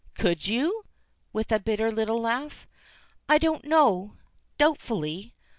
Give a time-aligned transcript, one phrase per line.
[0.15, 0.83] "Could you?"
[1.31, 2.67] with a bitter little laugh.
[3.29, 4.17] "I don't know,"
[4.57, 5.35] doubtfully.